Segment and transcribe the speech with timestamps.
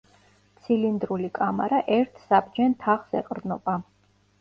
[0.67, 3.81] ცილინდრული კამარა ერთ საბჯენ თაღს ეყრდნობა.